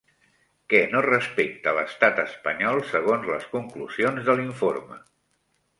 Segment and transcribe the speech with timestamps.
[0.73, 5.01] Què no respecta l'estat espanyol segons les conclusions de l'informe?